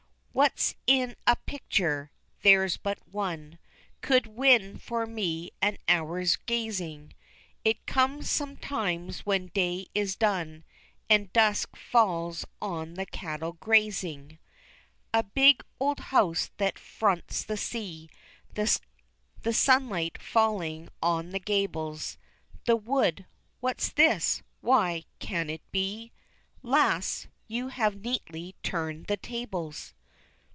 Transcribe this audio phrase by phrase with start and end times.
[0.33, 2.09] What's in a picture?
[2.41, 3.59] there's but one
[3.99, 7.13] Could win for me an hour's gazing;
[7.65, 10.63] It comes sometimes when day is done,
[11.09, 14.39] And dusk falls on the cattle grazing.
[15.13, 18.09] A big, old house that fronts the sea,
[18.53, 18.73] The
[19.53, 22.17] sunlight falling on the gables,
[22.63, 23.25] The wood
[23.59, 24.43] what's this?
[24.61, 26.13] Why, can it be!
[26.63, 29.93] Lass, you have neatly turned the tables.